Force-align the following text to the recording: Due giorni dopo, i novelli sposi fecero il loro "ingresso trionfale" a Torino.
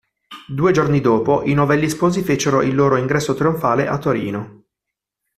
Due 0.47 0.71
giorni 0.71 0.99
dopo, 0.99 1.43
i 1.43 1.53
novelli 1.53 1.87
sposi 1.87 2.23
fecero 2.23 2.63
il 2.63 2.73
loro 2.73 2.95
"ingresso 2.97 3.35
trionfale" 3.35 3.85
a 3.87 3.99
Torino. 3.99 4.63